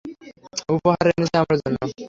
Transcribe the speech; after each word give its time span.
উপহার 0.75 1.05
এনেছ 1.11 1.31
আমার 1.35 1.55
জন্য? 1.61 1.77